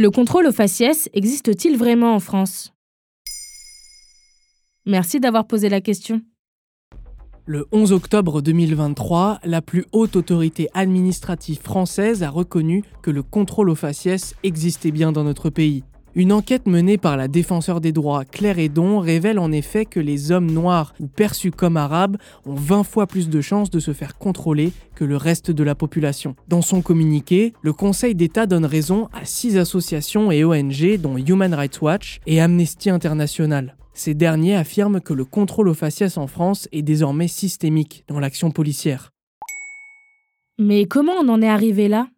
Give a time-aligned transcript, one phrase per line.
[0.00, 2.72] Le contrôle au faciès existe-t-il vraiment en France?
[4.86, 6.22] Merci d'avoir posé la question.
[7.46, 13.70] Le 11 octobre 2023, la plus haute autorité administrative française a reconnu que le contrôle
[13.70, 15.82] au faciès existait bien dans notre pays.
[16.14, 20.32] Une enquête menée par la défenseur des droits Claire Edon révèle en effet que les
[20.32, 22.16] hommes noirs ou perçus comme arabes
[22.46, 25.74] ont 20 fois plus de chances de se faire contrôler que le reste de la
[25.74, 26.34] population.
[26.48, 31.52] Dans son communiqué, le Conseil d'État donne raison à six associations et ONG dont Human
[31.54, 33.76] Rights Watch et Amnesty International.
[33.92, 38.50] Ces derniers affirment que le contrôle au faciès en France est désormais systémique dans l'action
[38.50, 39.10] policière.
[40.58, 42.08] Mais comment on en est arrivé là?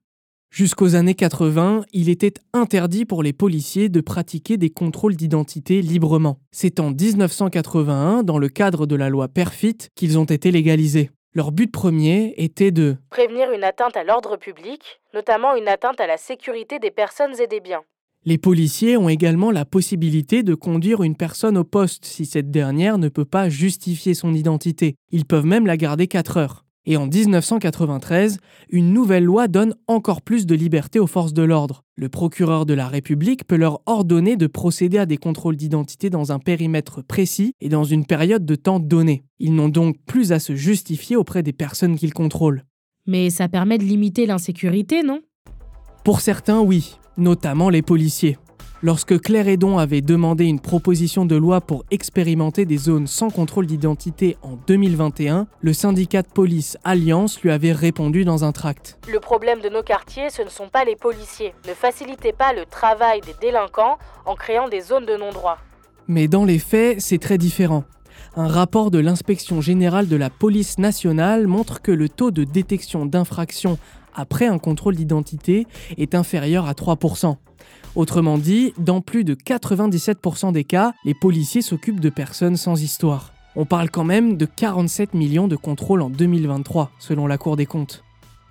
[0.51, 6.41] Jusqu'aux années 80, il était interdit pour les policiers de pratiquer des contrôles d'identité librement.
[6.51, 11.11] C'est en 1981, dans le cadre de la loi Perfit, qu'ils ont été légalisés.
[11.35, 16.09] Leur but premier était de prévenir une atteinte à l'ordre public, notamment une atteinte à
[16.09, 17.83] la sécurité des personnes et des biens.
[18.25, 22.99] Les policiers ont également la possibilité de conduire une personne au poste si cette dernière
[22.99, 24.97] ne peut pas justifier son identité.
[25.13, 26.65] Ils peuvent même la garder 4 heures.
[26.87, 28.39] Et en 1993,
[28.71, 31.85] une nouvelle loi donne encore plus de liberté aux forces de l'ordre.
[31.97, 36.33] Le procureur de la République peut leur ordonner de procéder à des contrôles d'identité dans
[36.33, 39.25] un périmètre précis et dans une période de temps donnée.
[39.39, 42.65] Ils n'ont donc plus à se justifier auprès des personnes qu'ils contrôlent.
[43.07, 45.21] Mais ça permet de limiter l'insécurité, non?
[46.03, 48.39] Pour certains, oui, notamment les policiers.
[48.83, 53.67] Lorsque Claire Edon avait demandé une proposition de loi pour expérimenter des zones sans contrôle
[53.67, 58.99] d'identité en 2021, le syndicat de police Alliance lui avait répondu dans un tract.
[59.13, 61.53] Le problème de nos quartiers, ce ne sont pas les policiers.
[61.69, 65.59] Ne facilitez pas le travail des délinquants en créant des zones de non-droit.
[66.09, 67.85] Mais dans les faits, c'est très différent.
[68.35, 73.05] Un rapport de l'inspection générale de la police nationale montre que le taux de détection
[73.05, 73.77] d'infractions
[74.15, 75.67] après un contrôle d'identité
[75.99, 77.37] est inférieur à 3%.
[77.97, 83.33] Autrement dit, dans plus de 97% des cas, les policiers s'occupent de personnes sans histoire.
[83.57, 87.67] On parle quand même de 47 millions de contrôles en 2023, selon la Cour des
[87.67, 88.05] comptes.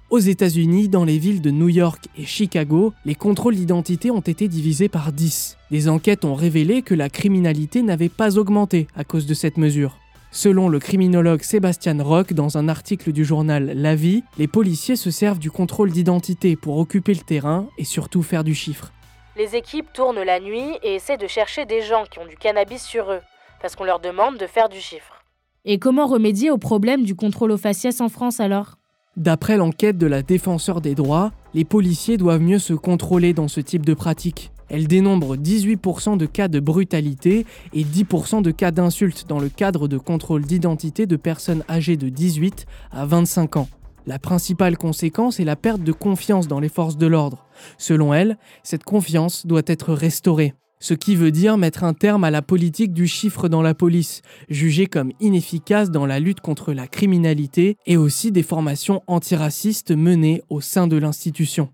[0.09, 4.49] Aux États-Unis, dans les villes de New York et Chicago, les contrôles d'identité ont été
[4.49, 5.55] divisés par 10.
[5.71, 9.97] Des enquêtes ont révélé que la criminalité n'avait pas augmenté à cause de cette mesure.
[10.31, 15.11] Selon le criminologue Sébastien Rock, dans un article du journal La Vie, les policiers se
[15.11, 18.91] servent du contrôle d'identité pour occuper le terrain et surtout faire du chiffre
[19.39, 22.83] les équipes tournent la nuit et essaient de chercher des gens qui ont du cannabis
[22.83, 23.21] sur eux,
[23.61, 25.23] parce qu'on leur demande de faire du chiffre.
[25.63, 28.75] Et comment remédier au problème du contrôle aux faciès en France alors?
[29.15, 33.61] D'après l'enquête de la défenseur des droits, les policiers doivent mieux se contrôler dans ce
[33.61, 34.51] type de pratique.
[34.67, 39.87] Elle dénombre 18% de cas de brutalité et 10% de cas d'insultes dans le cadre
[39.87, 43.69] de contrôle d'identité de personnes âgées de 18 à 25 ans.
[44.09, 47.45] La principale conséquence est la perte de confiance dans les forces de l'ordre.
[47.77, 50.55] Selon elle, cette confiance doit être restaurée.
[50.79, 54.23] Ce qui veut dire mettre un terme à la politique du chiffre dans la police,
[54.49, 60.41] jugée comme inefficace dans la lutte contre la criminalité et aussi des formations antiracistes menées
[60.49, 61.69] au sein de l'institution.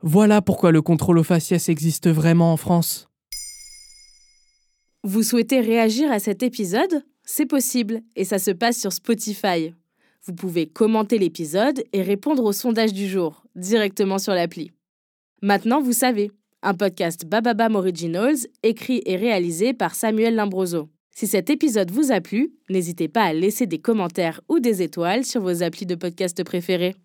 [0.00, 3.10] Voilà pourquoi le contrôle aux faciès existe vraiment en France.
[5.02, 7.04] Vous souhaitez réagir à cet épisode?
[7.24, 9.74] C'est possible et ça se passe sur Spotify.
[10.26, 14.70] Vous pouvez commenter l'épisode et répondre au sondage du jour directement sur l'appli.
[15.42, 16.30] Maintenant, vous savez,
[16.62, 20.88] un podcast Bababam Originals écrit et réalisé par Samuel Limbroso.
[21.14, 25.24] Si cet épisode vous a plu, n'hésitez pas à laisser des commentaires ou des étoiles
[25.24, 26.96] sur vos applis de podcast préférés.